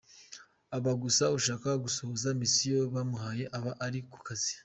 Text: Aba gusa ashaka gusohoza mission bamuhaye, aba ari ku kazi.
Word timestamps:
Aba 0.75 0.91
gusa 1.03 1.23
ashaka 1.37 1.69
gusohoza 1.83 2.27
mission 2.39 2.81
bamuhaye, 2.95 3.43
aba 3.57 3.71
ari 3.85 3.99
ku 4.09 4.17
kazi. 4.27 4.53